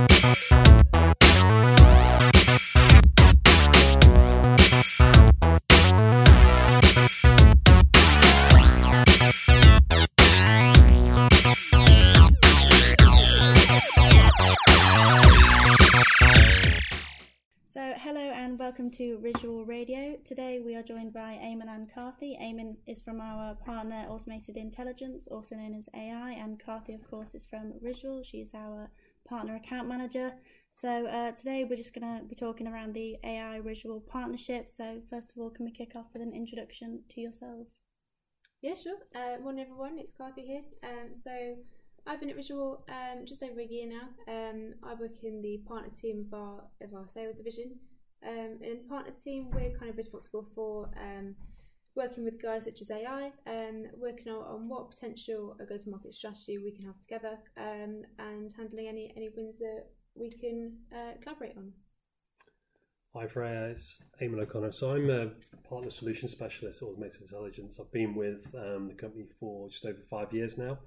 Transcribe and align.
So, 0.00 0.06
hello 17.98 18.20
and 18.20 18.58
welcome 18.58 18.90
to 18.92 19.18
risual 19.18 19.66
Radio. 19.66 20.16
Today 20.24 20.60
we 20.64 20.74
are 20.76 20.82
joined 20.82 21.12
by 21.12 21.38
Eamon 21.42 21.68
and 21.68 21.92
Carthy. 21.92 22.38
Eamon 22.40 22.76
is 22.86 23.02
from 23.02 23.20
our 23.20 23.54
partner 23.54 24.06
Automated 24.08 24.56
Intelligence, 24.56 25.28
also 25.28 25.56
known 25.56 25.74
as 25.74 25.88
AI, 25.94 26.32
and 26.32 26.58
Carthy, 26.58 26.94
of 26.94 27.08
course, 27.10 27.34
is 27.34 27.44
from 27.44 27.74
risual. 27.82 28.22
She's 28.22 28.54
our 28.54 28.88
partner 29.28 29.56
account 29.56 29.88
manager. 29.88 30.32
So, 30.72 31.06
uh, 31.06 31.32
today 31.32 31.64
we're 31.68 31.76
just 31.76 31.94
going 31.94 32.18
to 32.18 32.24
be 32.24 32.34
talking 32.34 32.66
around 32.66 32.94
the 32.94 33.16
AI 33.24 33.56
risual 33.56 34.00
partnership. 34.00 34.70
So, 34.70 35.00
first 35.10 35.30
of 35.30 35.38
all, 35.38 35.50
can 35.50 35.64
we 35.64 35.72
kick 35.72 35.92
off 35.96 36.06
with 36.12 36.22
an 36.22 36.32
introduction 36.32 37.02
to 37.10 37.20
yourselves? 37.20 37.80
Yeah, 38.62 38.74
sure. 38.74 38.98
Uh, 39.14 39.40
morning, 39.42 39.64
everyone. 39.64 39.98
It's 39.98 40.12
Carthy 40.12 40.42
here. 40.42 40.62
Um, 40.84 41.14
so 41.14 41.56
I've 42.06 42.20
been 42.20 42.28
at 42.28 42.36
risual 42.36 42.84
um, 42.90 43.24
just 43.24 43.42
over 43.42 43.58
a 43.58 43.64
year 43.64 43.88
now. 43.88 44.08
Um, 44.28 44.74
I 44.82 44.94
work 44.94 45.22
in 45.22 45.40
the 45.40 45.62
partner 45.66 45.90
team 45.90 46.26
of 46.26 46.38
our 46.38 46.64
of 46.82 46.94
our 46.94 47.06
sales 47.06 47.36
division. 47.36 47.76
Um, 48.22 48.58
and 48.60 48.62
in 48.62 48.78
the 48.82 48.88
partner 48.88 49.12
team, 49.12 49.50
we're 49.50 49.70
kind 49.78 49.90
of 49.90 49.96
responsible 49.96 50.46
for 50.54 50.90
um, 50.98 51.34
working 51.94 52.24
with 52.24 52.40
guys 52.40 52.64
such 52.64 52.80
as 52.80 52.90
AI, 52.90 53.32
um, 53.46 53.84
working 53.96 54.28
on, 54.32 54.42
on 54.42 54.68
what 54.68 54.90
potential 54.90 55.56
a 55.60 55.64
go-to-market 55.64 56.14
strategy 56.14 56.58
we 56.58 56.72
can 56.72 56.84
have 56.84 57.00
together, 57.00 57.38
um, 57.56 58.02
and 58.18 58.52
handling 58.56 58.88
any 58.88 59.12
any 59.16 59.30
wins 59.36 59.58
that 59.58 59.86
we 60.14 60.30
can 60.30 60.76
uh, 60.94 61.12
collaborate 61.22 61.56
on. 61.56 61.72
Hi 63.14 63.26
Freya, 63.26 63.70
it's 63.70 64.04
Eamon 64.22 64.40
O'Connor. 64.42 64.70
So 64.70 64.92
I'm 64.92 65.10
a 65.10 65.30
partner 65.68 65.90
solution 65.90 66.28
specialist 66.28 66.80
at 66.80 66.86
Automated 66.86 67.22
Intelligence. 67.22 67.80
I've 67.80 67.90
been 67.90 68.14
with 68.14 68.46
um, 68.54 68.86
the 68.86 68.94
company 68.94 69.24
for 69.40 69.68
just 69.68 69.84
over 69.84 69.98
five 70.08 70.32
years 70.32 70.56
now. 70.56 70.78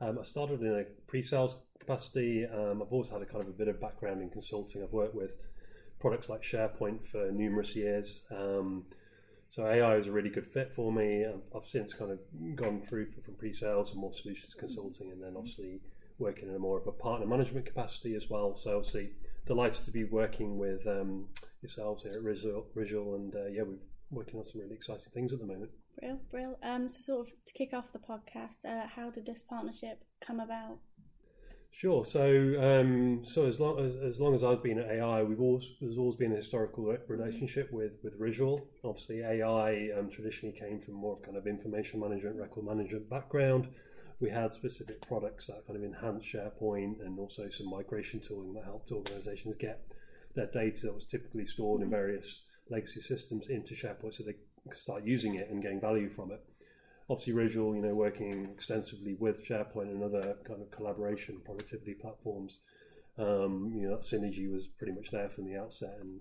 Um, 0.00 0.18
I 0.20 0.22
started 0.22 0.60
in 0.60 0.72
a 0.72 0.84
pre-sales 1.08 1.56
capacity. 1.80 2.46
Um, 2.46 2.80
I've 2.80 2.92
also 2.92 3.14
had 3.14 3.22
a 3.22 3.26
kind 3.26 3.42
of 3.42 3.48
a 3.48 3.52
bit 3.52 3.68
of 3.68 3.80
background 3.80 4.22
in 4.22 4.30
consulting. 4.30 4.82
I've 4.82 4.92
worked 4.92 5.14
with 5.14 5.32
products 5.98 6.28
like 6.28 6.42
SharePoint 6.42 7.06
for 7.06 7.30
numerous 7.32 7.74
years. 7.74 8.22
Um, 9.58 9.64
so 9.64 9.70
AI 9.70 9.96
is 9.96 10.06
a 10.06 10.12
really 10.12 10.30
good 10.30 10.46
fit 10.46 10.72
for 10.72 10.92
me. 10.92 11.24
I've 11.54 11.64
since 11.64 11.94
kind 11.94 12.10
of 12.10 12.18
gone 12.56 12.82
through 12.88 13.06
from 13.24 13.34
pre-sales 13.34 13.92
and 13.92 14.00
more 14.00 14.12
solutions 14.12 14.54
consulting, 14.54 15.10
and 15.10 15.22
then 15.22 15.34
obviously 15.36 15.80
working 16.18 16.48
in 16.48 16.54
a 16.54 16.58
more 16.58 16.78
of 16.78 16.86
a 16.86 16.92
partner 16.92 17.26
management 17.26 17.66
capacity 17.66 18.14
as 18.14 18.30
well. 18.30 18.56
So 18.56 18.76
obviously 18.76 19.10
delighted 19.46 19.84
to 19.84 19.90
be 19.90 20.04
working 20.04 20.58
with 20.58 20.86
um, 20.86 21.28
yourselves 21.62 22.02
here 22.02 22.12
at 22.12 22.22
risual, 22.22 23.14
and 23.14 23.34
uh, 23.34 23.46
yeah, 23.46 23.62
we're 23.62 23.78
working 24.10 24.38
on 24.38 24.44
some 24.44 24.60
really 24.60 24.74
exciting 24.74 25.10
things 25.12 25.32
at 25.32 25.40
the 25.40 25.46
moment. 25.46 25.70
Brill, 25.98 26.20
brill. 26.30 26.58
Um, 26.62 26.90
so, 26.90 27.00
sort 27.00 27.28
of 27.28 27.32
to 27.46 27.52
kick 27.52 27.72
off 27.72 27.92
the 27.92 27.98
podcast, 27.98 28.64
uh, 28.64 28.86
how 28.88 29.10
did 29.10 29.26
this 29.26 29.42
partnership 29.42 30.02
come 30.20 30.40
about? 30.40 30.78
Sure. 31.76 32.04
So, 32.04 32.24
um, 32.60 33.24
so 33.24 33.46
as 33.46 33.58
long 33.58 33.80
as, 33.80 33.96
as 33.96 34.20
long 34.20 34.32
as 34.32 34.44
I've 34.44 34.62
been 34.62 34.78
at 34.78 34.88
AI, 34.88 35.24
we've 35.24 35.40
always 35.40 35.64
there's 35.80 35.98
always 35.98 36.14
been 36.14 36.30
a 36.30 36.36
historical 36.36 36.84
relationship 37.08 37.72
with 37.72 37.94
with 38.04 38.14
risual. 38.16 38.64
Obviously, 38.84 39.22
AI 39.22 39.90
um, 39.98 40.08
traditionally 40.08 40.56
came 40.56 40.78
from 40.80 40.94
more 40.94 41.14
of 41.16 41.22
kind 41.22 41.36
of 41.36 41.48
information 41.48 41.98
management, 41.98 42.36
record 42.36 42.64
management 42.64 43.10
background. 43.10 43.66
We 44.20 44.30
had 44.30 44.52
specific 44.52 45.04
products 45.08 45.48
that 45.48 45.66
kind 45.66 45.76
of 45.76 45.82
enhanced 45.82 46.28
SharePoint 46.28 47.04
and 47.04 47.18
also 47.18 47.50
some 47.50 47.68
migration 47.68 48.20
tooling 48.20 48.54
that 48.54 48.64
helped 48.64 48.92
organizations 48.92 49.56
get 49.58 49.82
their 50.36 50.46
data 50.46 50.86
that 50.86 50.94
was 50.94 51.04
typically 51.04 51.44
stored 51.44 51.82
in 51.82 51.90
various 51.90 52.42
legacy 52.70 53.00
systems 53.00 53.48
into 53.48 53.74
SharePoint 53.74 54.14
so 54.14 54.22
they 54.22 54.36
start 54.72 55.04
using 55.04 55.34
it 55.34 55.50
and 55.50 55.60
getting 55.60 55.80
value 55.80 56.08
from 56.08 56.30
it. 56.30 56.40
Obviously, 57.08 57.34
risual, 57.34 57.74
you 57.74 57.82
know, 57.82 57.94
working 57.94 58.48
extensively 58.52 59.14
with 59.18 59.46
SharePoint 59.46 59.90
and 59.90 60.02
other 60.02 60.36
kind 60.46 60.62
of 60.62 60.70
collaboration 60.70 61.40
productivity 61.44 61.94
platforms. 61.94 62.60
Um, 63.18 63.72
you 63.74 63.82
know, 63.82 63.96
that 63.96 64.06
synergy 64.06 64.50
was 64.50 64.66
pretty 64.66 64.92
much 64.92 65.10
there 65.10 65.28
from 65.28 65.44
the 65.44 65.56
outset, 65.56 65.98
and 66.00 66.20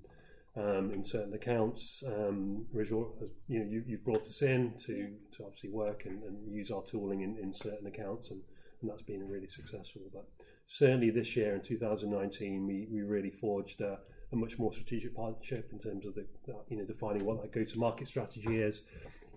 um, 0.55 0.91
in 0.91 1.03
certain 1.03 1.33
accounts, 1.33 2.03
um, 2.05 2.65
risual, 2.71 3.15
has, 3.19 3.29
you 3.47 3.59
know, 3.59 3.65
you, 3.65 3.83
have 3.89 4.05
brought 4.05 4.27
us 4.27 4.41
in 4.41 4.73
to, 4.85 5.09
to 5.35 5.43
obviously 5.43 5.71
work 5.71 6.03
and, 6.05 6.21
and 6.23 6.53
use 6.53 6.69
our 6.69 6.83
tooling 6.83 7.21
in, 7.21 7.37
in 7.41 7.51
certain 7.51 7.87
accounts, 7.87 8.29
and, 8.29 8.41
and 8.81 8.91
that's 8.91 9.01
been 9.01 9.27
really 9.27 9.47
successful. 9.47 10.03
But 10.13 10.27
certainly 10.67 11.09
this 11.09 11.35
year 11.35 11.55
in 11.55 11.61
2019, 11.61 12.67
we, 12.67 12.87
we 12.91 13.01
really 13.01 13.31
forged 13.31 13.81
a, 13.81 13.97
a 14.31 14.35
much 14.35 14.59
more 14.59 14.71
strategic 14.71 15.15
partnership 15.15 15.69
in 15.71 15.79
terms 15.79 16.05
of 16.05 16.13
the 16.13 16.25
you 16.69 16.77
know 16.77 16.85
defining 16.85 17.25
what 17.25 17.41
that 17.41 17.51
go-to-market 17.51 18.07
strategy 18.07 18.61
is. 18.61 18.81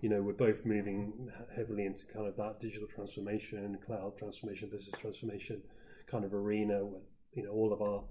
You 0.01 0.09
know, 0.09 0.21
we're 0.21 0.33
both 0.33 0.65
moving 0.65 1.31
heavily 1.55 1.85
into 1.85 2.05
kind 2.05 2.27
of 2.27 2.37
that 2.37 2.59
digital 2.59 2.87
transformation, 2.87 3.77
cloud 3.85 4.17
transformation, 4.17 4.69
business 4.69 4.95
transformation 4.99 5.61
kind 6.05 6.23
of 6.23 6.33
arena. 6.33 6.85
Where, 6.85 7.01
you 7.33 7.43
know, 7.43 7.51
all 7.51 7.73
of 7.73 7.81
our 7.81 8.03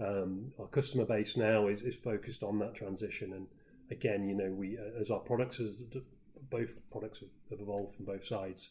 um, 0.00 0.52
our 0.58 0.66
customer 0.66 1.04
base 1.04 1.36
now 1.36 1.68
is, 1.68 1.82
is 1.82 1.94
focused 1.94 2.42
on 2.42 2.58
that 2.58 2.74
transition. 2.74 3.32
And 3.32 3.46
again, 3.90 4.28
you 4.28 4.36
know, 4.36 4.50
we 4.50 4.78
as 5.00 5.10
our 5.10 5.20
products, 5.20 5.60
as 5.60 5.76
both 6.50 6.70
products 6.90 7.20
have, 7.20 7.28
have 7.50 7.60
evolved 7.60 7.96
from 7.96 8.06
both 8.06 8.24
sides. 8.24 8.70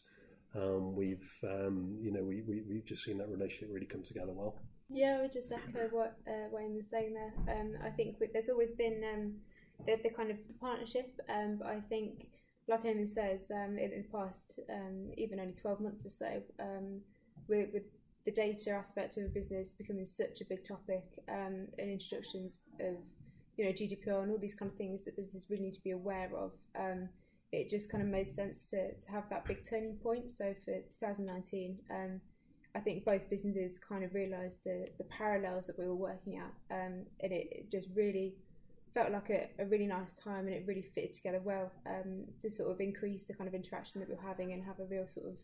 Um, 0.54 0.96
we've 0.96 1.30
um, 1.44 1.98
you 2.00 2.10
know 2.10 2.22
we, 2.22 2.42
we 2.42 2.62
we've 2.68 2.84
just 2.84 3.04
seen 3.04 3.18
that 3.18 3.28
relationship 3.28 3.68
really 3.70 3.86
come 3.86 4.02
together 4.02 4.32
well. 4.32 4.56
Yeah, 4.88 5.16
I 5.18 5.22
would 5.22 5.32
just 5.32 5.52
echo 5.52 5.88
what 5.90 6.16
uh, 6.26 6.48
Eamon 6.54 6.76
was 6.76 6.88
saying 6.88 7.12
there. 7.12 7.32
Um, 7.54 7.74
I 7.84 7.90
think 7.90 8.16
there's 8.32 8.48
always 8.48 8.72
been 8.72 9.02
um, 9.12 9.34
the, 9.84 9.96
the 10.02 10.08
kind 10.08 10.30
of 10.30 10.38
partnership, 10.60 11.20
um, 11.28 11.56
but 11.58 11.68
I 11.68 11.80
think, 11.90 12.26
like 12.68 12.84
Eamon 12.84 13.08
says, 13.08 13.50
um, 13.50 13.78
in, 13.78 13.92
in, 13.92 14.02
the 14.02 14.08
past, 14.18 14.60
um, 14.70 15.10
even 15.16 15.40
only 15.40 15.54
12 15.54 15.80
months 15.80 16.06
or 16.06 16.10
so, 16.10 16.42
um, 16.60 17.00
with, 17.48 17.72
with 17.72 17.84
the 18.24 18.32
data 18.32 18.72
aspect 18.72 19.16
of 19.16 19.24
a 19.24 19.28
business 19.28 19.70
becoming 19.70 20.04
such 20.04 20.40
a 20.40 20.44
big 20.44 20.64
topic, 20.64 21.04
um, 21.28 21.66
and 21.78 21.90
introductions 21.90 22.58
of 22.80 22.96
you 23.56 23.64
know 23.64 23.72
GDPR 23.72 24.22
and 24.22 24.30
all 24.30 24.38
these 24.38 24.54
kind 24.54 24.70
of 24.70 24.76
things 24.76 25.04
that 25.04 25.16
businesses 25.16 25.50
really 25.50 25.64
need 25.64 25.74
to 25.74 25.82
be 25.82 25.92
aware 25.92 26.30
of. 26.36 26.52
Um, 26.78 27.08
it 27.52 27.70
just 27.70 27.90
kind 27.90 28.02
of 28.02 28.08
made 28.08 28.32
sense 28.32 28.68
to, 28.70 28.92
to 28.94 29.10
have 29.10 29.24
that 29.30 29.46
big 29.46 29.64
turning 29.68 29.96
point. 29.96 30.30
So 30.30 30.54
for 30.64 30.74
2019, 31.00 31.78
um, 31.90 32.20
I 32.74 32.80
think 32.80 33.04
both 33.04 33.30
businesses 33.30 33.78
kind 33.78 34.04
of 34.04 34.14
realised 34.14 34.58
the, 34.64 34.88
the 34.98 35.04
parallels 35.04 35.66
that 35.66 35.78
we 35.78 35.86
were 35.86 35.94
working 35.94 36.36
at, 36.36 36.52
um, 36.70 37.06
and 37.20 37.32
it, 37.32 37.48
it, 37.50 37.70
just 37.70 37.88
really 37.94 38.34
felt 38.98 39.12
like 39.12 39.30
a, 39.30 39.62
a, 39.62 39.66
really 39.66 39.86
nice 39.86 40.14
time, 40.14 40.46
and 40.46 40.54
it 40.54 40.64
really 40.66 40.82
fitted 40.82 41.14
together 41.14 41.40
well 41.44 41.70
um, 41.86 42.24
to 42.40 42.50
sort 42.50 42.70
of 42.70 42.80
increase 42.80 43.24
the 43.26 43.34
kind 43.34 43.46
of 43.46 43.54
interaction 43.54 44.00
that 44.00 44.08
we 44.08 44.16
we're 44.16 44.28
having 44.28 44.52
and 44.52 44.64
have 44.64 44.80
a 44.80 44.84
real 44.86 45.06
sort 45.06 45.26
of 45.26 45.34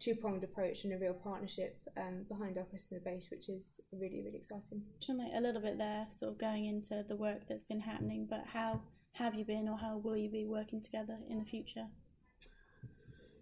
two 0.00 0.16
pronged 0.16 0.42
approach 0.42 0.84
and 0.84 0.92
a 0.92 0.98
real 0.98 1.12
partnership 1.12 1.78
um, 1.96 2.24
behind 2.28 2.58
our 2.58 2.64
customer 2.64 3.00
base, 3.04 3.26
which 3.30 3.48
is 3.48 3.80
really 3.92 4.20
really 4.24 4.36
exciting. 4.36 4.82
A 5.36 5.40
little 5.40 5.62
bit 5.62 5.78
there, 5.78 6.08
sort 6.16 6.32
of 6.32 6.38
going 6.38 6.66
into 6.66 7.04
the 7.08 7.16
work 7.16 7.42
that's 7.48 7.64
been 7.64 7.80
happening, 7.80 8.26
but 8.28 8.42
how 8.52 8.80
have 9.12 9.34
you 9.34 9.44
been, 9.44 9.68
or 9.68 9.78
how 9.78 9.98
will 9.98 10.16
you 10.16 10.30
be 10.30 10.44
working 10.46 10.82
together 10.82 11.18
in 11.30 11.38
the 11.38 11.44
future? 11.44 11.86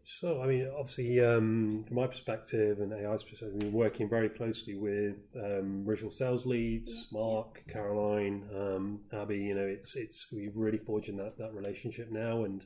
So, 0.08 0.40
I 0.40 0.46
mean, 0.46 0.70
obviously, 0.78 1.18
um, 1.18 1.84
from 1.88 1.96
my 1.96 2.06
perspective 2.06 2.78
and 2.78 2.92
AI's 2.92 3.24
perspective, 3.24 3.54
we've 3.54 3.60
been 3.60 3.72
working 3.72 4.08
very 4.08 4.28
closely 4.28 4.76
with 4.76 5.16
um, 5.34 5.84
regional 5.84 6.12
sales 6.12 6.46
leads, 6.46 6.92
yeah. 6.92 7.02
Mark, 7.10 7.60
yeah. 7.66 7.72
Caroline, 7.72 8.44
um, 8.54 9.00
Abby. 9.12 9.38
You 9.38 9.56
know, 9.56 9.66
it's 9.66 9.96
it's 9.96 10.28
we're 10.30 10.52
really 10.54 10.78
forging 10.78 11.16
that 11.16 11.36
that 11.38 11.52
relationship 11.54 12.12
now, 12.12 12.44
and 12.44 12.64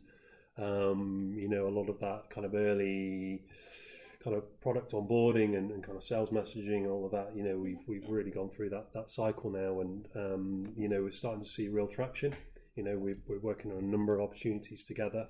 um, 0.59 1.35
you 1.35 1.49
know, 1.49 1.67
a 1.67 1.71
lot 1.71 1.89
of 1.89 1.99
that 2.01 2.29
kind 2.29 2.45
of 2.45 2.55
early 2.55 3.43
kind 4.23 4.37
of 4.37 4.61
product 4.61 4.93
onboarding 4.93 5.57
and, 5.57 5.71
and, 5.71 5.83
kind 5.83 5.97
of 5.97 6.05
sales 6.05 6.29
messaging 6.29 6.83
and 6.83 6.89
all 6.89 7.07
of 7.07 7.13
that. 7.13 7.35
You 7.35 7.43
know, 7.43 7.57
we've 7.57 7.81
we've 7.87 8.07
really 8.07 8.31
gone 8.31 8.51
through 8.51 8.69
that 8.71 8.93
that 8.93 9.11
cycle 9.11 9.49
now, 9.49 9.81
and 9.81 10.07
um, 10.15 10.75
you 10.77 10.91
know, 10.91 11.05
we're 11.05 11.11
starting 11.11 11.43
to 11.43 11.49
see 11.49 11.69
real 11.69 11.89
traction. 11.89 12.37
You 12.77 12.85
know, 12.85 12.99
we're, 12.99 13.19
we're 13.27 13.41
working 13.41 13.73
on 13.73 13.79
a 13.79 13.87
number 13.87 14.15
of 14.15 14.21
opportunities 14.21 14.85
together. 14.85 15.27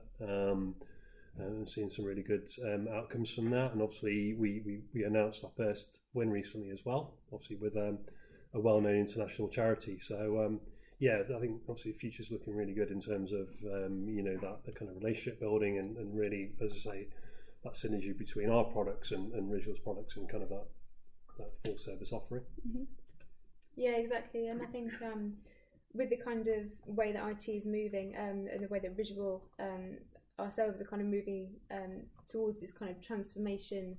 And 1.38 1.68
seeing 1.68 1.88
some 1.88 2.04
really 2.04 2.22
good 2.22 2.50
um, 2.64 2.88
outcomes 2.92 3.32
from 3.32 3.50
that. 3.50 3.72
And 3.72 3.80
obviously, 3.80 4.34
we, 4.34 4.62
we, 4.64 4.80
we, 4.92 5.04
announced 5.04 5.44
our 5.44 5.50
first 5.56 5.98
win 6.12 6.30
recently 6.30 6.70
as 6.70 6.80
well, 6.84 7.14
obviously 7.32 7.56
with 7.56 7.76
um, 7.76 7.98
a 8.52 8.60
well-known 8.60 8.96
international 8.96 9.48
charity. 9.48 9.98
So 10.00 10.44
um, 10.44 10.60
yeah, 10.98 11.22
I 11.34 11.40
think 11.40 11.62
obviously 11.68 11.92
the 11.92 11.98
future's 11.98 12.30
looking 12.30 12.54
really 12.54 12.74
good 12.74 12.90
in 12.90 13.00
terms 13.00 13.32
of 13.32 13.48
um, 13.72 14.06
you 14.06 14.22
know 14.22 14.36
that 14.36 14.64
the 14.66 14.72
kind 14.72 14.90
of 14.90 14.96
relationship 14.96 15.40
building 15.40 15.78
and, 15.78 15.96
and 15.96 16.14
really, 16.14 16.52
as 16.62 16.72
I 16.72 16.78
say, 16.78 17.08
that 17.64 17.72
synergy 17.72 18.16
between 18.16 18.50
our 18.50 18.64
products 18.64 19.12
and, 19.12 19.32
and 19.32 19.50
products 19.82 20.16
and 20.16 20.28
kind 20.28 20.42
of 20.42 20.50
that 20.50 20.66
that 21.38 21.50
full 21.64 21.78
service 21.78 22.12
offering. 22.12 22.42
Mm-hmm. 22.68 22.84
Yeah, 23.76 23.92
exactly. 23.92 24.48
And 24.48 24.60
I 24.60 24.66
think 24.66 24.92
um, 25.02 25.34
with 25.94 26.10
the 26.10 26.16
kind 26.16 26.46
of 26.48 26.64
way 26.86 27.12
that 27.12 27.26
IT 27.28 27.48
is 27.48 27.64
moving 27.64 28.14
um, 28.18 28.46
and 28.52 28.60
the 28.60 28.68
way 28.68 28.78
that 28.80 28.96
risual 28.96 29.42
um, 29.58 29.96
ourselves 30.40 30.80
are 30.80 30.84
kind 30.84 31.02
of 31.02 31.08
moving 31.08 31.50
um, 31.70 32.02
towards 32.28 32.60
this 32.60 32.72
kind 32.72 32.90
of 32.90 33.00
transformation 33.00 33.96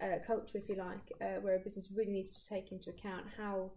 uh, 0.00 0.18
culture, 0.26 0.58
if 0.58 0.68
you 0.68 0.76
like, 0.76 1.12
uh, 1.20 1.40
where 1.40 1.56
a 1.56 1.58
business 1.58 1.88
really 1.94 2.12
needs 2.12 2.30
to 2.30 2.48
take 2.48 2.72
into 2.72 2.90
account 2.90 3.26
how 3.36 3.70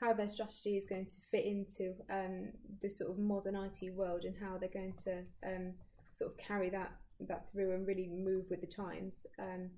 how 0.00 0.12
their 0.12 0.28
strategy 0.28 0.76
is 0.76 0.84
going 0.84 1.06
to 1.06 1.16
fit 1.30 1.44
into 1.44 1.94
um, 2.10 2.48
the 2.80 2.90
sort 2.90 3.08
of 3.08 3.18
modern 3.18 3.54
IT 3.54 3.94
world 3.94 4.24
and 4.24 4.34
how 4.42 4.58
they're 4.58 4.68
going 4.68 4.94
to 5.04 5.18
um, 5.46 5.72
sort 6.12 6.32
of 6.32 6.36
carry 6.36 6.68
that 6.70 6.90
that 7.28 7.48
through 7.52 7.72
and 7.72 7.86
really 7.86 8.08
move 8.08 8.46
with 8.50 8.60
the 8.60 8.66
times. 8.66 9.26
Um, 9.38 9.70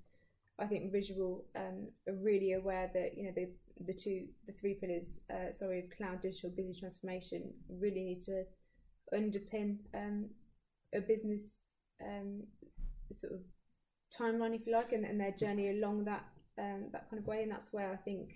I 0.57 0.65
think 0.65 0.93
risual 0.93 1.45
um, 1.55 1.87
are 2.07 2.15
really 2.15 2.53
aware 2.53 2.89
that 2.93 3.17
you 3.17 3.25
know 3.25 3.33
the 3.35 3.49
the 3.85 3.93
two 3.93 4.27
the 4.47 4.53
three 4.53 4.75
pillars 4.75 5.21
uh, 5.29 5.51
sorry 5.51 5.79
of 5.79 5.95
cloud 5.95 6.21
digital 6.21 6.49
business 6.49 6.79
transformation 6.79 7.53
really 7.69 8.03
need 8.03 8.23
to 8.23 8.45
underpin 9.13 9.77
um, 9.93 10.29
a 10.93 11.01
business 11.01 11.61
um, 12.01 12.43
sort 13.11 13.33
of 13.33 13.39
timeline 14.17 14.55
if 14.55 14.65
you 14.65 14.73
like 14.73 14.91
and, 14.91 15.05
and 15.05 15.19
their 15.19 15.31
journey 15.31 15.69
along 15.69 16.05
that 16.05 16.25
um, 16.57 16.89
that 16.91 17.09
kind 17.09 17.21
of 17.21 17.27
way. 17.27 17.43
And 17.43 17.51
that's 17.51 17.73
where 17.73 17.91
I 17.91 17.97
think 17.97 18.29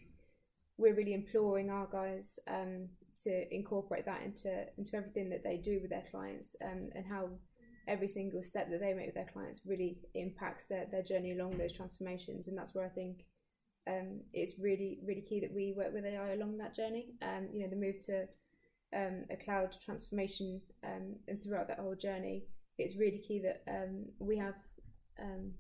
we're 0.78 0.96
really 0.96 1.14
imploring 1.14 1.70
our 1.70 1.88
guys 1.92 2.40
um, 2.48 2.90
to 3.24 3.54
incorporate 3.54 4.06
that 4.06 4.22
into 4.24 4.66
into 4.78 4.96
everything 4.96 5.30
that 5.30 5.44
they 5.44 5.58
do 5.58 5.80
with 5.82 5.90
their 5.90 6.06
clients 6.10 6.56
um, 6.64 6.90
and 6.96 7.06
how 7.06 7.30
every 7.88 8.08
single 8.08 8.44
step 8.44 8.70
that 8.70 8.80
they 8.80 8.94
make 8.94 9.08
with 9.08 9.16
their 9.16 9.30
clients 9.34 9.62
really 9.66 9.98
impacts 10.14 10.66
their, 10.66 10.86
their 10.92 11.02
journey 11.02 11.32
along 11.32 11.58
those 11.58 11.74
transformations. 11.74 12.48
And 12.48 12.58
that's 12.58 12.76
where 12.76 12.86
I 12.86 12.90
think 12.90 13.26
um, 13.88 14.22
it's 14.34 14.54
really 14.60 15.00
really 15.06 15.22
key 15.22 15.40
that 15.42 15.54
we 15.54 15.74
work 15.76 15.94
with 15.94 16.06
AI 16.06 16.34
along 16.34 16.58
that 16.58 16.76
journey. 16.76 17.08
Um, 17.22 17.50
you 17.54 17.62
know 17.62 17.70
the 17.70 17.76
move 17.76 18.00
to 18.06 18.28
um, 18.96 19.26
a 19.30 19.36
cloud 19.36 19.76
transformation 19.84 20.62
um, 20.84 21.16
and 21.28 21.42
throughout 21.44 21.68
that 21.68 21.80
whole 21.80 21.96
journey 21.96 22.46
it's 22.78 22.96
really 22.96 23.22
key 23.28 23.42
that 23.44 23.64
um, 23.70 24.06
we 24.20 24.38
have 24.38 24.56
um, 25.22 25.52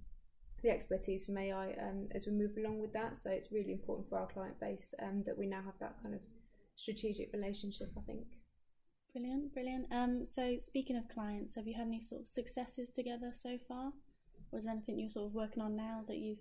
the 0.63 0.69
expertise 0.69 1.25
from 1.25 1.37
AI 1.37 1.75
as 2.15 2.25
we 2.25 2.31
move 2.31 2.51
along 2.57 2.79
with 2.79 2.93
that 2.93 3.17
so 3.17 3.29
it's 3.29 3.51
really 3.51 3.71
important 3.71 4.09
for 4.09 4.17
our 4.17 4.27
client 4.27 4.59
base 4.59 4.93
that 5.25 5.37
we 5.37 5.45
now 5.45 5.61
have 5.63 5.77
that 5.79 5.95
kind 6.01 6.15
of 6.15 6.21
strategic 6.75 7.31
relationship 7.33 7.89
I 7.97 8.01
think 8.01 8.25
Brilliant, 9.13 9.53
brilliant. 9.53 9.87
Um, 9.91 10.25
so 10.25 10.57
speaking 10.59 10.95
of 10.95 11.09
clients, 11.09 11.55
have 11.55 11.65
you 11.65 11.73
had 11.73 11.87
any 11.87 12.01
sort 12.01 12.21
of 12.21 12.27
successes 12.27 12.91
together 12.91 13.31
so 13.33 13.57
far? 13.67 13.91
Or 14.51 14.59
is 14.59 14.65
there 14.65 14.73
anything 14.73 14.99
you're 14.99 15.09
sort 15.09 15.27
of 15.27 15.33
working 15.33 15.63
on 15.63 15.75
now 15.75 16.03
that 16.07 16.17
you, 16.17 16.37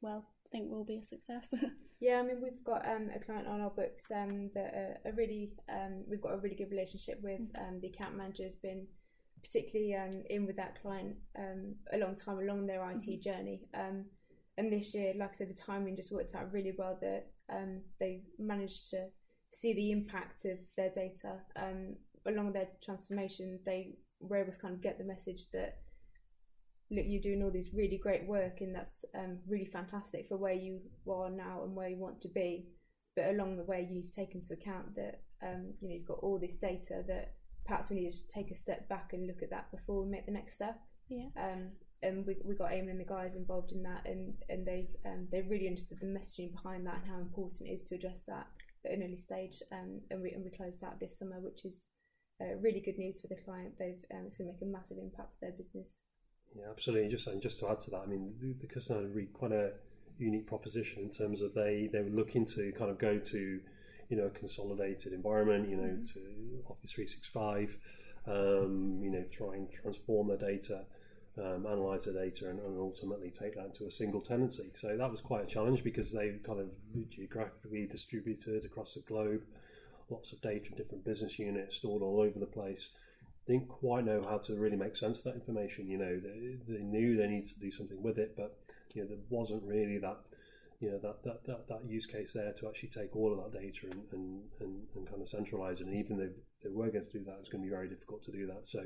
well, 0.00 0.26
think 0.50 0.70
will 0.70 0.84
be 0.84 0.98
a 0.98 1.04
success? 1.04 1.52
yeah, 2.00 2.20
I 2.20 2.22
mean, 2.22 2.40
we've 2.42 2.64
got 2.64 2.86
um, 2.88 3.10
a 3.14 3.18
client 3.18 3.46
on 3.46 3.60
our 3.60 3.70
books 3.70 4.04
um, 4.14 4.50
that 4.54 4.74
are, 4.74 4.98
are 5.04 5.14
really, 5.14 5.52
um, 5.68 6.04
we've 6.08 6.20
got 6.20 6.34
a 6.34 6.38
really 6.38 6.56
good 6.56 6.70
relationship 6.70 7.20
with. 7.22 7.40
Mm. 7.40 7.68
Um, 7.68 7.80
the 7.80 7.88
account 7.88 8.16
manager's 8.16 8.56
been 8.56 8.86
particularly 9.42 9.94
um, 9.94 10.22
in 10.30 10.46
with 10.46 10.56
that 10.56 10.80
client 10.80 11.16
um, 11.38 11.74
a 11.92 11.98
long 11.98 12.16
time 12.16 12.38
along 12.38 12.66
their 12.66 12.88
IT 12.90 12.98
mm-hmm. 12.98 13.20
journey. 13.20 13.62
Um, 13.74 14.06
and 14.58 14.72
this 14.72 14.94
year, 14.94 15.12
like 15.16 15.30
I 15.30 15.34
said, 15.34 15.50
the 15.50 15.54
timing 15.54 15.96
just 15.96 16.12
worked 16.12 16.34
out 16.34 16.52
really 16.52 16.72
well 16.76 16.98
that 17.00 17.26
um, 17.52 17.82
they 18.00 18.22
managed 18.38 18.90
to 18.90 19.06
see 19.52 19.74
the 19.74 19.92
impact 19.92 20.44
of 20.46 20.58
their 20.76 20.90
data 20.90 21.40
um, 21.56 21.96
along 22.26 22.52
their 22.52 22.68
transformation. 22.82 23.60
They 23.64 23.96
were 24.20 24.36
able 24.36 24.52
to 24.52 24.58
kind 24.58 24.74
of 24.74 24.82
get 24.82 24.98
the 24.98 25.04
message 25.04 25.50
that 25.52 25.78
look, 26.90 27.04
you're 27.06 27.22
doing 27.22 27.42
all 27.42 27.50
this 27.50 27.70
really 27.74 27.98
great 27.98 28.26
work, 28.26 28.60
and 28.60 28.74
that's 28.74 29.04
um, 29.14 29.38
really 29.48 29.66
fantastic 29.66 30.28
for 30.28 30.36
where 30.36 30.52
you 30.54 30.80
are 31.10 31.30
now 31.30 31.62
and 31.64 31.74
where 31.74 31.88
you 31.88 31.96
want 31.96 32.20
to 32.22 32.28
be. 32.28 32.66
But 33.14 33.30
along 33.30 33.56
the 33.56 33.64
way, 33.64 33.86
you 33.88 33.94
need 33.94 34.06
to 34.06 34.14
take 34.14 34.34
into 34.34 34.52
account 34.52 34.94
that 34.96 35.22
um, 35.42 35.72
you 35.80 35.88
know 35.88 35.94
you've 35.94 36.06
got 36.06 36.18
all 36.22 36.38
this 36.38 36.56
data 36.56 37.02
that 37.08 37.34
perhaps 37.64 37.90
we 37.90 37.96
need 37.96 38.12
to 38.12 38.26
take 38.28 38.50
a 38.50 38.56
step 38.56 38.88
back 38.88 39.12
and 39.12 39.26
look 39.26 39.42
at 39.42 39.50
that 39.50 39.70
before 39.70 40.02
we 40.02 40.10
make 40.10 40.26
the 40.26 40.32
next 40.32 40.54
step. 40.54 40.78
Yeah. 41.08 41.28
Um, 41.36 41.70
and 42.02 42.26
we, 42.26 42.36
we 42.44 42.54
got 42.54 42.70
Eamon 42.70 42.90
and 42.90 43.00
the 43.00 43.04
guys 43.04 43.34
involved 43.34 43.72
in 43.72 43.82
that, 43.82 44.06
and 44.06 44.34
and 44.48 44.66
they 44.66 44.88
um, 45.04 45.28
they 45.32 45.42
really 45.42 45.68
understood 45.68 45.98
the 46.00 46.06
messaging 46.06 46.52
behind 46.52 46.86
that 46.86 47.00
and 47.02 47.10
how 47.10 47.18
important 47.18 47.68
it 47.68 47.72
is 47.72 47.82
to 47.84 47.94
address 47.94 48.22
that 48.28 48.46
at 48.84 48.92
an 48.92 49.02
early 49.02 49.16
stage. 49.16 49.62
Um, 49.72 50.00
and 50.10 50.22
we 50.22 50.32
and 50.32 50.44
we 50.44 50.50
closed 50.50 50.80
that 50.82 51.00
this 51.00 51.18
summer, 51.18 51.40
which 51.40 51.64
is 51.64 51.84
uh, 52.40 52.56
really 52.60 52.80
good 52.80 52.98
news 52.98 53.20
for 53.20 53.28
the 53.28 53.42
client. 53.44 53.74
They've 53.78 54.04
um, 54.12 54.24
it's 54.26 54.36
going 54.36 54.48
to 54.48 54.52
make 54.52 54.62
a 54.62 54.66
massive 54.66 54.98
impact 54.98 55.32
to 55.32 55.40
their 55.40 55.52
business. 55.52 55.98
Yeah, 56.54 56.66
absolutely. 56.70 57.10
Just 57.10 57.26
and 57.26 57.40
just 57.40 57.58
to 57.60 57.68
add 57.68 57.80
to 57.80 57.90
that, 57.90 58.02
I 58.04 58.06
mean, 58.06 58.34
the, 58.40 58.54
the 58.66 58.72
customer 58.72 59.02
had 59.02 59.14
really 59.14 59.28
quite 59.28 59.52
a 59.52 59.72
unique 60.18 60.46
proposition 60.46 61.02
in 61.02 61.10
terms 61.10 61.42
of 61.42 61.54
they 61.54 61.88
they 61.92 62.00
were 62.00 62.10
looking 62.10 62.46
to 62.46 62.72
kind 62.72 62.90
of 62.90 62.98
go 62.98 63.18
to 63.18 63.60
you 64.08 64.16
know 64.16 64.24
a 64.24 64.30
consolidated 64.30 65.12
environment, 65.12 65.68
you 65.68 65.76
know, 65.76 65.82
mm-hmm. 65.82 66.04
to 66.04 66.20
Office 66.68 66.92
365, 66.92 67.76
um, 68.26 69.00
you 69.02 69.10
know, 69.10 69.24
try 69.30 69.54
and 69.54 69.68
transform 69.70 70.28
their 70.28 70.38
data. 70.38 70.84
Um, 71.38 71.66
analyze 71.66 72.06
the 72.06 72.14
data 72.14 72.48
and, 72.48 72.58
and, 72.60 72.78
ultimately 72.78 73.30
take 73.30 73.56
that 73.56 73.66
into 73.66 73.84
a 73.84 73.90
single 73.90 74.22
tenancy. 74.22 74.72
So 74.74 74.96
that 74.96 75.10
was 75.10 75.20
quite 75.20 75.42
a 75.42 75.46
challenge 75.46 75.84
because 75.84 76.10
they 76.10 76.30
kind 76.46 76.60
of 76.60 76.70
geographically 77.10 77.86
distributed 77.86 78.64
across 78.64 78.94
the 78.94 79.00
globe, 79.00 79.42
lots 80.08 80.32
of 80.32 80.40
data 80.40 80.70
in 80.70 80.78
different 80.78 81.04
business 81.04 81.38
units 81.38 81.76
stored 81.76 82.00
all 82.00 82.22
over 82.22 82.38
the 82.38 82.46
place 82.46 82.88
didn't 83.46 83.68
quite 83.68 84.04
know 84.04 84.24
how 84.28 84.38
to 84.38 84.54
really 84.56 84.76
make 84.76 84.96
sense 84.96 85.18
of 85.18 85.24
that 85.24 85.34
information. 85.34 85.88
You 85.88 85.98
know, 85.98 86.20
they, 86.20 86.56
they 86.72 86.82
knew 86.82 87.16
they 87.16 87.28
needed 87.28 87.48
to 87.48 87.60
do 87.60 87.70
something 87.70 88.02
with 88.02 88.18
it, 88.18 88.34
but 88.36 88.58
you 88.94 89.02
know, 89.02 89.08
there 89.08 89.18
wasn't 89.28 89.62
really 89.62 89.98
that 89.98 90.18
you 90.80 90.90
know 90.90 90.98
that, 90.98 91.22
that, 91.24 91.46
that, 91.46 91.68
that 91.68 91.88
use 91.88 92.06
case 92.06 92.32
there 92.32 92.52
to 92.52 92.68
actually 92.68 92.90
take 92.90 93.16
all 93.16 93.32
of 93.32 93.38
that 93.38 93.58
data 93.58 93.86
and, 93.90 94.02
and, 94.12 94.42
and, 94.60 94.82
and 94.94 95.08
kind 95.08 95.22
of 95.22 95.28
centralize 95.28 95.80
it. 95.80 95.86
And 95.86 95.96
even 95.96 96.20
if 96.20 96.32
they 96.62 96.70
were 96.70 96.90
going 96.90 97.06
to 97.06 97.18
do 97.18 97.24
that, 97.24 97.32
it 97.32 97.40
was 97.40 97.48
going 97.48 97.62
to 97.62 97.70
be 97.70 97.74
very 97.74 97.88
difficult 97.88 98.24
to 98.24 98.32
do 98.32 98.46
that. 98.46 98.66
So 98.66 98.80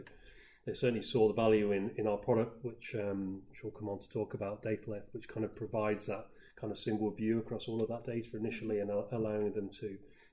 they 0.67 0.75
certainly 0.75 1.03
saw 1.03 1.27
the 1.27 1.35
value 1.35 1.73
in, 1.73 1.91
in 1.97 2.07
our 2.07 2.19
product, 2.19 2.65
which, 2.65 2.95
um, 2.95 3.43
which 3.49 3.61
we'll 3.65 3.73
come 3.73 3.89
on 3.89 3.99
to 4.01 4.09
talk 4.09 4.35
about, 4.35 4.63
DataLift, 4.63 5.13
which 5.13 5.29
kind 5.29 5.45
of 5.45 5.57
provides 5.57 6.07
that 6.07 6.27
kind 6.61 6.71
of 6.71 6.79
single 6.79 7.11
view 7.11 7.39
across 7.39 7.67
all 7.67 7.83
of 7.83 7.89
that 7.89 8.05
data 8.05 8.37
initially 8.37 8.81
and 8.81 8.91
allowing 8.91 9.53
them 9.55 9.71
to 9.81 9.87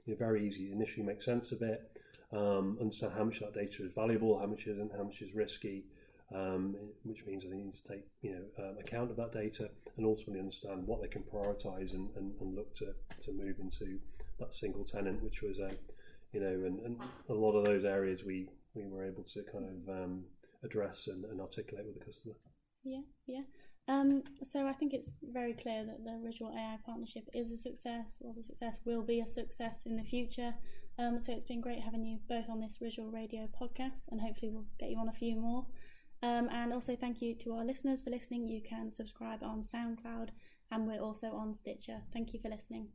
you 0.05 0.13
know, 0.13 0.15
very 0.17 0.45
easy 0.45 0.71
initially 0.71 1.05
make 1.05 1.21
sense 1.21 1.51
of 1.51 1.61
it 1.61 1.89
um, 2.33 2.77
understand 2.79 3.13
how 3.15 3.23
much 3.23 3.39
that 3.39 3.53
data 3.53 3.83
is 3.83 3.91
valuable, 3.93 4.39
how 4.39 4.45
much 4.45 4.67
isn't, 4.67 4.91
how 4.95 5.03
much 5.03 5.21
is 5.21 5.33
risky, 5.33 5.85
um, 6.35 6.75
which 7.03 7.25
means 7.25 7.43
they 7.43 7.55
need 7.55 7.73
to 7.73 7.83
take 7.87 8.05
you 8.21 8.31
know 8.31 8.65
um, 8.65 8.77
account 8.79 9.09
of 9.09 9.17
that 9.17 9.31
data 9.31 9.69
and 9.95 10.05
ultimately 10.05 10.39
understand 10.39 10.85
what 10.85 11.01
they 11.01 11.07
can 11.07 11.23
prioritize 11.23 11.93
and, 11.93 12.09
and, 12.17 12.33
and, 12.41 12.55
look 12.55 12.73
to, 12.75 12.93
to 13.23 13.31
move 13.31 13.55
into 13.59 13.99
that 14.39 14.53
single 14.53 14.83
tenant, 14.83 15.23
which 15.23 15.41
was 15.41 15.59
a 15.59 15.71
you 16.33 16.41
know 16.41 16.47
and, 16.47 16.79
and 16.81 16.97
a 17.29 17.33
lot 17.33 17.53
of 17.53 17.65
those 17.65 17.85
areas 17.85 18.23
we 18.25 18.49
we 18.73 18.85
were 18.87 19.05
able 19.05 19.23
to 19.23 19.41
kind 19.51 19.65
of 19.65 20.03
um, 20.03 20.23
address 20.63 21.07
and, 21.07 21.23
and 21.25 21.39
articulate 21.39 21.85
with 21.85 21.97
the 21.97 22.05
customer. 22.05 22.35
Yeah, 22.83 23.01
yeah. 23.25 23.41
Um, 23.87 24.23
so 24.43 24.67
I 24.67 24.73
think 24.73 24.93
it's 24.93 25.09
very 25.23 25.53
clear 25.53 25.85
that 25.85 26.03
the 26.03 26.19
risual 26.21 26.51
AI 26.51 26.77
partnership 26.85 27.23
is 27.33 27.51
a 27.51 27.57
success, 27.57 28.17
was 28.19 28.37
a 28.37 28.43
success, 28.43 28.79
will 28.85 29.01
be 29.01 29.21
a 29.21 29.27
success 29.27 29.83
in 29.85 29.95
the 29.95 30.03
future. 30.03 30.53
Um, 30.99 31.21
so 31.21 31.31
it's 31.31 31.45
been 31.45 31.61
great 31.61 31.79
having 31.79 32.03
you 32.03 32.19
both 32.27 32.49
on 32.49 32.59
this 32.59 32.79
risual 32.81 33.09
Radio 33.09 33.47
podcast, 33.59 34.09
and 34.11 34.19
hopefully 34.19 34.51
we'll 34.51 34.65
get 34.79 34.89
you 34.89 34.97
on 34.97 35.07
a 35.07 35.13
few 35.13 35.35
more. 35.37 35.65
Um, 36.21 36.49
and 36.51 36.73
also 36.73 36.95
thank 36.95 37.21
you 37.21 37.35
to 37.35 37.53
our 37.53 37.63
listeners 37.63 38.01
for 38.01 38.09
listening. 38.09 38.47
You 38.47 38.61
can 38.61 38.91
subscribe 38.91 39.43
on 39.43 39.61
SoundCloud, 39.61 40.29
and 40.71 40.85
we're 40.85 41.01
also 41.01 41.27
on 41.27 41.55
Stitcher. 41.55 42.01
Thank 42.11 42.33
you 42.33 42.39
for 42.41 42.49
listening. 42.49 42.87